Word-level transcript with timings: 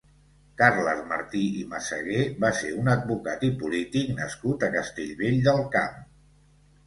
Carles 0.59 1.01
Martí 1.09 1.41
i 1.57 1.65
Massagué 1.73 2.23
va 2.45 2.51
ser 2.61 2.71
un 2.83 2.89
advocat 2.93 3.45
i 3.49 3.51
polític 3.63 4.09
nascut 4.21 4.65
a 4.69 4.73
Castellvell 4.77 5.37
del 5.49 5.61
Camp. 5.77 6.01